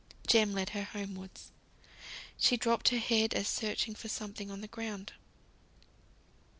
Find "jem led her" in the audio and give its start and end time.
0.25-0.81